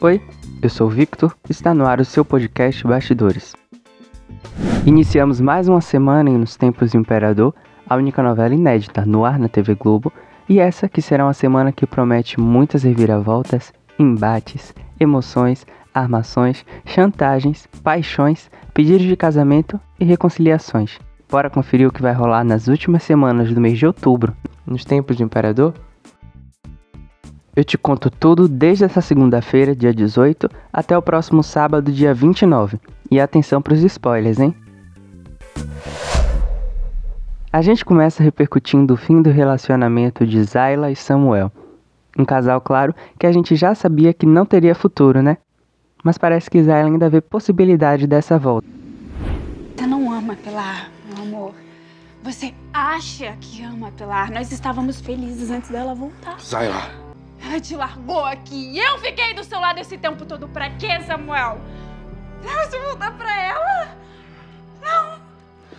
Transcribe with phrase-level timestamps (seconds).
[0.00, 0.20] Oi,
[0.60, 3.54] eu sou o Victor está no ar o seu podcast Bastidores.
[4.84, 7.54] Iniciamos mais uma semana em Nos Tempos do Imperador,
[7.88, 10.12] a única novela inédita no ar na TV Globo,
[10.48, 15.64] e essa que será uma semana que promete muitas reviravoltas, embates, emoções,
[15.94, 20.98] armações, chantagens, paixões, pedidos de casamento e reconciliações.
[21.30, 24.36] Bora conferir o que vai rolar nas últimas semanas do mês de outubro,
[24.66, 25.74] nos Tempos do Imperador?
[27.54, 32.80] Eu te conto tudo desde essa segunda-feira, dia 18, até o próximo sábado, dia 29.
[33.10, 34.56] E atenção para os spoilers, hein?
[37.52, 41.52] A gente começa repercutindo o fim do relacionamento de Zayla e Samuel.
[42.18, 45.36] Um casal, claro, que a gente já sabia que não teria futuro, né?
[46.02, 48.66] Mas parece que Zayla ainda vê possibilidade dessa volta.
[49.76, 51.54] Você não ama Pilar, meu amor.
[52.22, 54.32] Você acha que ama Pilar.
[54.32, 56.40] Nós estávamos felizes antes dela voltar.
[56.40, 57.01] Zayla,
[57.44, 58.78] ela te largou aqui.
[58.78, 60.48] Eu fiquei do seu lado esse tempo todo.
[60.48, 61.60] Pra quê, Samuel?
[62.40, 63.88] Pra você voltar pra ela?
[64.80, 65.20] Não.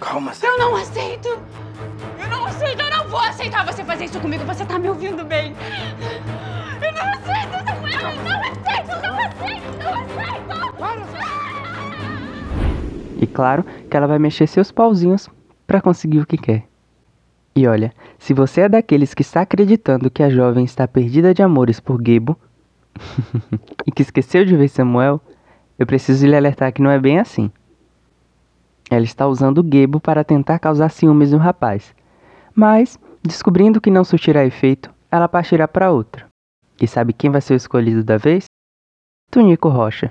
[0.00, 0.56] Calma, Zayla.
[0.56, 1.28] Eu não aceito.
[2.18, 2.80] Eu não aceito.
[2.80, 4.44] Eu não vou aceitar você fazer isso comigo.
[4.44, 5.54] Você tá me ouvindo bem.
[6.82, 8.10] Eu não aceito, Samuel.
[8.10, 8.92] Eu não aceito.
[9.02, 10.52] Não aceito.
[10.78, 11.32] Não aceito.
[13.20, 15.28] E claro que ela vai mexer seus pauzinhos
[15.66, 16.71] para conseguir o que quer.
[17.54, 21.42] E olha, se você é daqueles que está acreditando que a jovem está perdida de
[21.42, 22.36] amores por Gebo
[23.86, 25.20] e que esqueceu de ver Samuel,
[25.78, 27.50] eu preciso lhe alertar que não é bem assim.
[28.90, 31.94] Ela está usando Gebo para tentar causar ciúmes no rapaz,
[32.54, 36.26] mas, descobrindo que não surtirá efeito, ela partirá para outra.
[36.80, 38.44] E sabe quem vai ser o escolhido da vez?
[39.30, 40.10] Tunico Rocha.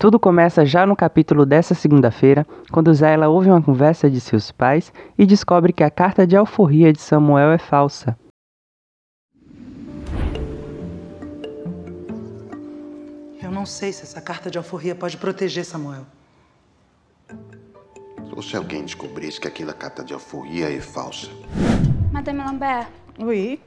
[0.00, 4.92] Tudo começa já no capítulo dessa segunda-feira, quando Zayla ouve uma conversa de seus pais
[5.18, 8.16] e descobre que a carta de alforria de Samuel é falsa.
[13.42, 16.06] Eu não sei se essa carta de alforria pode proteger Samuel.
[18.36, 21.28] Ou se alguém descobrisse que aquela carta de alforria é falsa.
[22.12, 22.88] Madame Lambert,
[23.18, 23.60] Oui.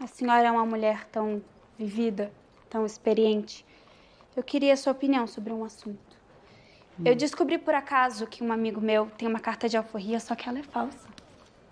[0.00, 1.40] a senhora é uma mulher tão
[1.78, 2.32] vivida,
[2.68, 3.64] tão experiente.
[4.36, 6.18] Eu queria a sua opinião sobre um assunto.
[7.04, 10.48] Eu descobri por acaso que um amigo meu tem uma carta de alforria, só que
[10.48, 11.08] ela é falsa.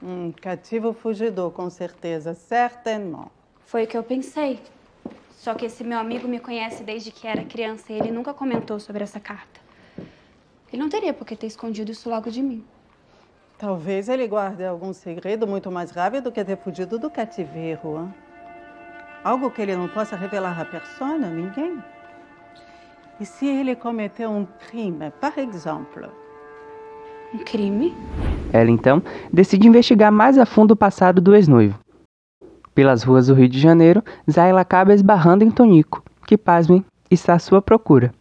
[0.02, 3.30] Um cativo fugidor, com certeza, certamente.
[3.66, 4.58] Foi o que eu pensei.
[5.30, 8.80] Só que esse meu amigo me conhece desde que era criança e ele nunca comentou
[8.80, 9.60] sobre essa carta.
[10.72, 12.64] Ele não teria por que ter escondido isso logo de mim.
[13.58, 17.98] Talvez ele guarde algum segredo muito mais grave do que ter fugido do cativeiro.
[18.00, 18.14] hein?
[19.22, 21.82] Algo que ele não possa revelar à persona, ninguém.
[23.20, 26.08] E se ele cometeu um crime, por exemplo?
[27.34, 27.92] Um crime?
[28.52, 29.02] Ela então
[29.32, 31.78] decide investigar mais a fundo o passado do ex-noivo.
[32.74, 37.38] Pelas ruas do Rio de Janeiro, Zayla acaba esbarrando em Tonico, que, pasmem, está à
[37.40, 38.14] sua procura.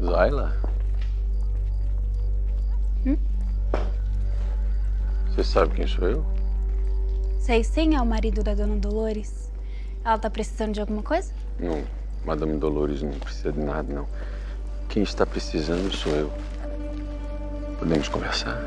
[0.00, 0.56] Zayla?
[5.26, 6.24] Você sabe quem sou eu?
[7.40, 9.50] Sei sim, é o marido da dona Dolores.
[10.04, 11.32] Ela tá precisando de alguma coisa?
[11.58, 11.82] Não,
[12.24, 14.06] Madame Dolores não precisa de nada, não.
[14.88, 16.32] Quem está precisando sou eu.
[17.78, 18.58] Podemos conversar?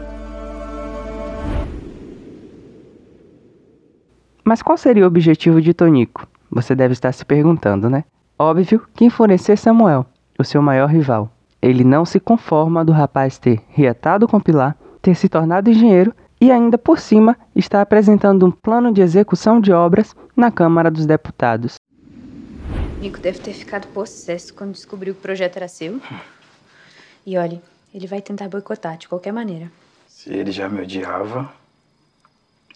[4.44, 6.28] Mas qual seria o objetivo de Tonico?
[6.52, 8.04] Você deve estar se perguntando, né?
[8.38, 10.06] Óbvio que enfurecer Samuel,
[10.38, 11.32] o seu maior rival.
[11.62, 16.52] Ele não se conforma do rapaz ter reatado com Pilar, ter se tornado engenheiro e
[16.52, 21.76] ainda por cima está apresentando um plano de execução de obras na Câmara dos Deputados.
[23.00, 26.02] Nico deve ter ficado possesso quando descobriu que o projeto era seu.
[27.26, 27.62] E olhe,
[27.94, 29.72] ele vai tentar boicotar de qualquer maneira.
[30.06, 31.50] Se ele já me odiava,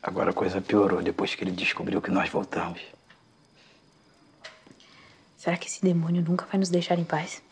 [0.01, 2.79] agora a coisa piorou depois que ele descobriu que nós voltamos.
[5.35, 7.43] Será que esse demônio nunca vai nos deixar em paz?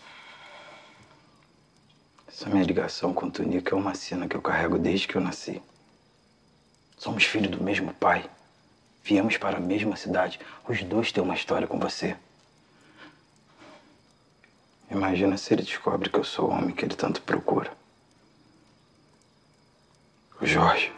[2.26, 5.22] Essa minha ligação com o Tunico é uma cena que eu carrego desde que eu
[5.22, 5.62] nasci.
[6.98, 8.26] Somos filhos do mesmo pai.
[9.04, 10.40] Viemos para a mesma cidade.
[10.68, 12.16] Os dois têm uma história com você.
[14.90, 17.72] Imagina se ele descobre que eu sou o homem que ele tanto procura.
[20.42, 20.92] O Jorge.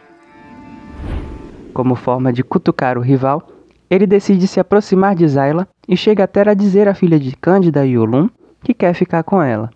[1.72, 3.50] Como forma de cutucar o rival,
[3.90, 7.82] ele decide se aproximar de Zayla e chega até a dizer à filha de Cândida
[7.82, 8.28] Olum
[8.62, 9.70] que quer ficar com ela.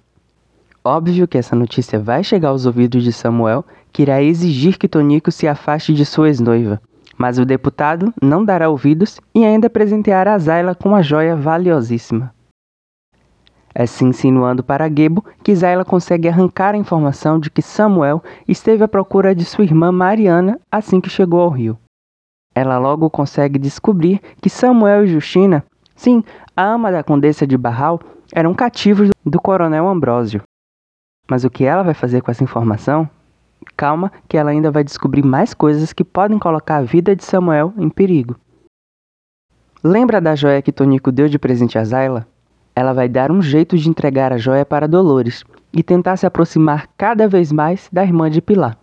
[0.84, 5.30] Óbvio que essa notícia vai chegar aos ouvidos de Samuel, que irá exigir que Tonico
[5.30, 6.80] se afaste de sua ex-noiva.
[7.18, 12.34] Mas o deputado não dará ouvidos e ainda presenteará Zayla com uma joia valiosíssima.
[13.86, 18.88] Se insinuando para Gebo que Zayla consegue arrancar a informação de que Samuel esteve à
[18.88, 21.78] procura de sua irmã Mariana assim que chegou ao Rio.
[22.54, 25.64] ela logo consegue descobrir que Samuel e Justina,
[25.96, 26.22] sim,
[26.54, 27.98] a ama da condessa de Barral,
[28.30, 30.42] eram cativos do coronel Ambrósio.
[31.30, 33.08] Mas o que ela vai fazer com essa informação?
[33.76, 37.72] Calma, que ela ainda vai descobrir mais coisas que podem colocar a vida de Samuel
[37.76, 38.36] em perigo.
[39.82, 42.26] Lembra da joia que Tonico deu de presente a Zayla?
[42.74, 46.88] Ela vai dar um jeito de entregar a joia para Dolores e tentar se aproximar
[46.96, 48.78] cada vez mais da irmã de Pilar.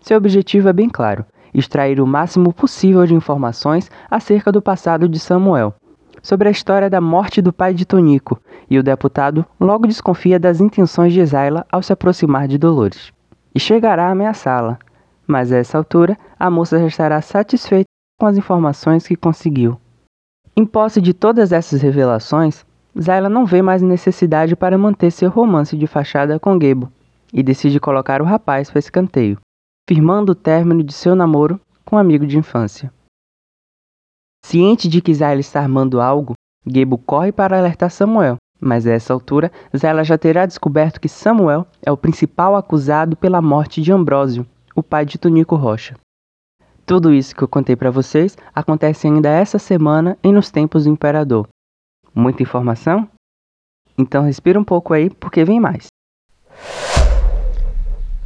[0.00, 5.18] Seu objetivo é bem claro: extrair o máximo possível de informações acerca do passado de
[5.18, 5.74] Samuel,
[6.22, 10.60] sobre a história da morte do pai de Tonico, e o deputado logo desconfia das
[10.60, 13.12] intenções de Zayla ao se aproximar de Dolores.
[13.54, 14.78] E chegará a ameaçá-la,
[15.26, 17.88] mas a essa altura a moça já estará satisfeita
[18.18, 19.80] com as informações que conseguiu.
[20.56, 22.64] Em posse de todas essas revelações,
[22.98, 26.90] Zayla não vê mais necessidade para manter seu romance de fachada com Gebo
[27.32, 29.38] e decide colocar o rapaz para escanteio
[29.90, 32.92] firmando o término de seu namoro com um amigo de infância.
[34.46, 39.12] Ciente de que Zayla está armando algo, Gebo corre para alertar Samuel, mas a essa
[39.12, 44.46] altura Zayla já terá descoberto que Samuel é o principal acusado pela morte de Ambrósio,
[44.74, 45.94] o pai de Tonico Rocha.
[46.84, 50.90] Tudo isso que eu contei para vocês acontece ainda essa semana e nos tempos do
[50.90, 51.48] imperador.
[52.14, 53.08] Muita informação?
[53.96, 55.86] Então respira um pouco aí porque vem mais.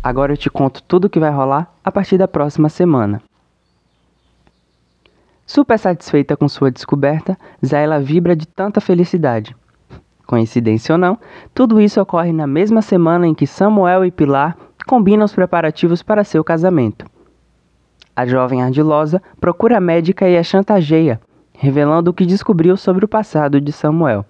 [0.02, 3.22] Agora eu te conto tudo o que vai rolar a partir da próxima semana.
[5.46, 9.54] Super satisfeita com sua descoberta, Zayla vibra de tanta felicidade.
[10.26, 11.18] Coincidência ou não,
[11.54, 14.56] tudo isso ocorre na mesma semana em que Samuel e Pilar
[14.86, 17.06] combinam os preparativos para seu casamento.
[18.16, 21.20] A jovem ardilosa procura a médica e a chantageia,
[21.52, 24.24] revelando o que descobriu sobre o passado de Samuel.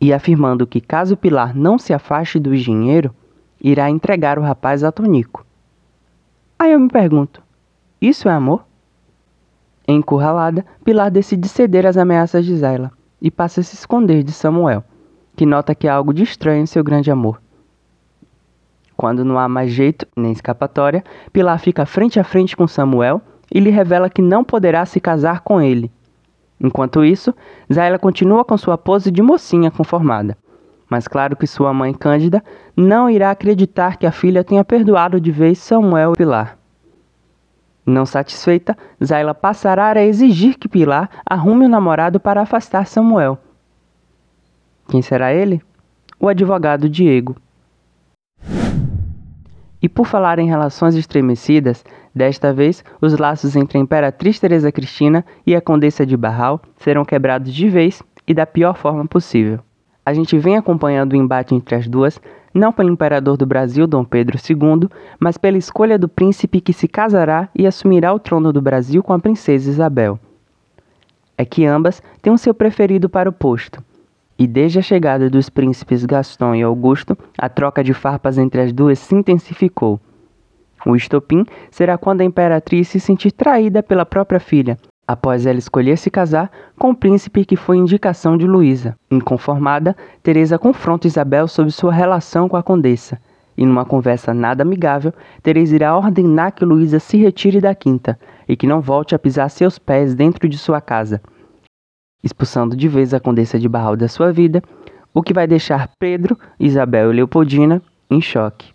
[0.00, 3.14] E afirmando que caso Pilar não se afaste do engenheiro,
[3.60, 5.44] irá entregar o rapaz a Tonico.
[6.58, 7.42] Aí eu me pergunto:
[8.00, 8.64] isso é amor?
[9.86, 14.82] Encurralada, Pilar decide ceder às ameaças de Zayla e passa a se esconder de Samuel,
[15.36, 17.40] que nota que há algo de estranho em seu grande amor.
[18.96, 23.22] Quando não há mais jeito nem escapatória, Pilar fica frente a frente com Samuel
[23.52, 25.90] e lhe revela que não poderá se casar com ele.
[26.60, 27.34] Enquanto isso,
[27.72, 30.36] Zayla continua com sua pose de mocinha conformada
[30.90, 32.42] mas claro que sua mãe Cândida
[32.76, 36.58] não irá acreditar que a filha tenha perdoado de vez Samuel e Pilar.
[37.86, 43.38] Não satisfeita, Zayla passará a exigir que Pilar arrume um namorado para afastar Samuel.
[44.90, 45.62] Quem será ele?
[46.18, 47.36] O advogado Diego.
[49.80, 51.82] E por falar em relações estremecidas,
[52.14, 57.04] desta vez os laços entre a imperatriz Teresa Cristina e a condessa de Barral serão
[57.04, 59.60] quebrados de vez e da pior forma possível
[60.10, 62.20] a gente vem acompanhando o embate entre as duas,
[62.52, 64.88] não pelo imperador do Brasil, Dom Pedro II,
[65.20, 69.12] mas pela escolha do príncipe que se casará e assumirá o trono do Brasil com
[69.12, 70.18] a princesa Isabel.
[71.38, 73.82] É que ambas têm o seu preferido para o posto,
[74.40, 78.72] e desde a chegada dos príncipes Gaston e Augusto, a troca de farpas entre as
[78.72, 80.00] duas se intensificou.
[80.86, 85.98] O estopim será quando a imperatriz se sentir traída pela própria filha, após ela escolher
[85.98, 88.96] se casar com o príncipe que foi indicação de Luísa.
[89.10, 93.20] Inconformada, Teresa confronta Isabel sobre sua relação com a condessa,
[93.58, 95.12] e numa conversa nada amigável,
[95.42, 99.50] Teresa irá ordenar que Luísa se retire da quinta e que não volte a pisar
[99.50, 101.20] seus pés dentro de sua casa,
[102.22, 104.62] expulsando de vez a condessa de Barral da sua vida,
[105.12, 108.72] o que vai deixar Pedro, Isabel e Leopoldina em choque.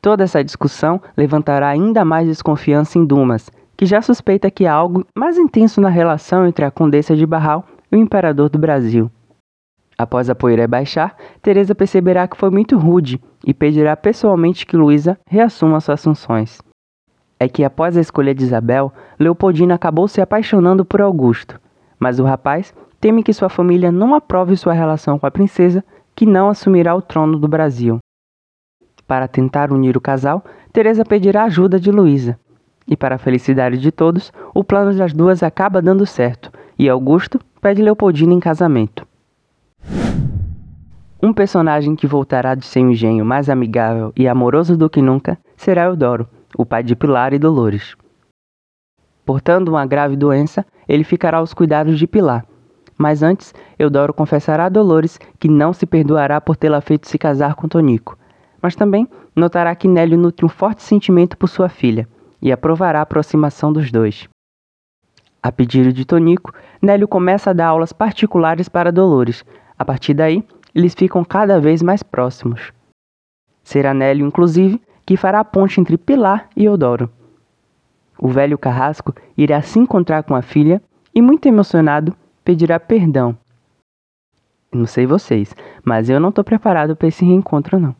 [0.00, 5.04] Toda essa discussão levantará ainda mais desconfiança em Dumas, que já suspeita que há algo
[5.14, 9.10] mais intenso na relação entre a Condessa de Barral e o Imperador do Brasil.
[9.96, 15.18] Após a poeira baixar, Teresa perceberá que foi muito rude e pedirá pessoalmente que Luísa
[15.26, 16.60] reassuma suas funções.
[17.40, 21.60] É que após a escolha de Isabel, Leopoldina acabou se apaixonando por Augusto,
[21.98, 26.26] mas o rapaz teme que sua família não aprove sua relação com a princesa, que
[26.26, 27.98] não assumirá o trono do Brasil.
[29.06, 32.38] Para tentar unir o casal, Teresa pedirá ajuda de Luísa,
[32.86, 37.40] e para a felicidade de todos, o plano das duas acaba dando certo e Augusto
[37.60, 39.06] pede Leopoldina em casamento.
[41.20, 45.84] Um personagem que voltará de seu engenho mais amigável e amoroso do que nunca será
[45.84, 47.96] Eudoro, o pai de Pilar e Dolores.
[49.28, 52.46] Portando uma grave doença, ele ficará aos cuidados de Pilar.
[52.96, 57.54] Mas antes, Eudoro confessará a Dolores que não se perdoará por tê-la feito se casar
[57.54, 58.16] com Tonico,
[58.62, 59.06] mas também
[59.36, 62.08] notará que Nélio nutre um forte sentimento por sua filha
[62.40, 64.26] e aprovará a aproximação dos dois.
[65.42, 69.44] A pedido de Tonico, Nélio começa a dar aulas particulares para Dolores.
[69.78, 70.42] A partir daí,
[70.74, 72.72] eles ficam cada vez mais próximos.
[73.62, 77.10] Será Nélio, inclusive, que fará a ponte entre Pilar e Eudoro.
[78.20, 80.82] O velho carrasco irá se encontrar com a filha
[81.14, 83.36] e, muito emocionado, pedirá perdão.
[84.72, 87.96] Não sei vocês, mas eu não estou preparado para esse reencontro, não.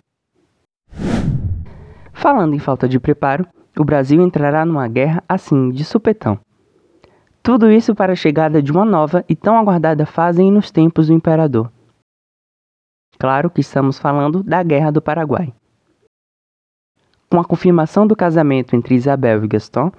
[2.12, 3.46] Falando em falta de preparo,
[3.78, 6.38] o Brasil entrará numa guerra assim, de supetão.
[7.42, 11.14] Tudo isso para a chegada de uma nova e tão aguardada fase nos tempos do
[11.14, 11.70] imperador.
[13.18, 15.52] Claro que estamos falando da Guerra do Paraguai.
[17.30, 19.90] Com a confirmação do casamento entre Isabel e Gaston,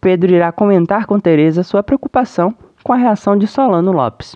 [0.00, 4.32] Pedro irá comentar com Teresa sua preocupação com a reação de Solano Lopes.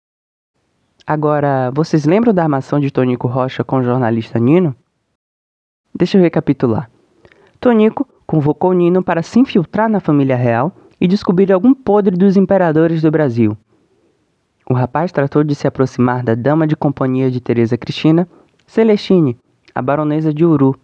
[1.06, 4.74] Agora, vocês lembram da armação de Tonico Rocha com o jornalista Nino?
[5.94, 6.90] Deixa eu recapitular.
[7.60, 13.02] Tonico convocou Nino para se infiltrar na família real e descobrir algum podre dos imperadores
[13.02, 13.56] do Brasil.
[14.68, 18.28] O rapaz tratou de se aproximar da dama de companhia de Teresa Cristina,
[18.66, 19.36] Celestine,
[19.74, 20.78] a baronesa de Uru,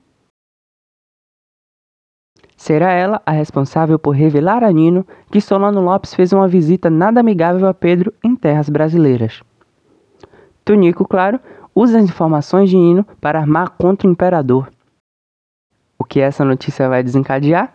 [2.66, 7.20] Será ela a responsável por revelar a Nino que Solano Lopes fez uma visita nada
[7.20, 9.40] amigável a Pedro em terras brasileiras.
[10.64, 11.38] Tunico, claro,
[11.72, 14.68] usa as informações de Nino para armar contra o imperador.
[15.96, 17.72] O que essa notícia vai desencadear?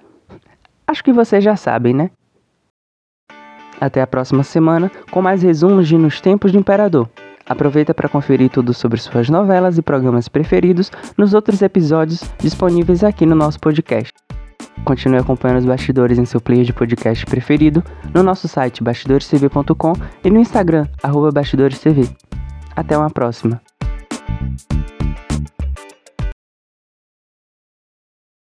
[0.85, 2.11] Acho que vocês já sabem, né?
[3.79, 7.09] Até a próxima semana com mais resumos de Nos Tempos do Imperador.
[7.45, 13.25] Aproveita para conferir tudo sobre suas novelas e programas preferidos nos outros episódios disponíveis aqui
[13.25, 14.10] no nosso podcast.
[14.83, 17.83] Continue acompanhando os bastidores em seu player de podcast preferido,
[18.13, 22.09] no nosso site bastidorestv.com e no Instagram, arroba bastidorestv.
[22.75, 23.61] Até uma próxima!